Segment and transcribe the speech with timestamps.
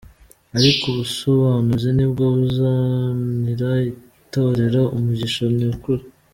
[0.57, 6.03] Ariko ubusobanuzi nibwo buzanira itorero umugisha nyakuri.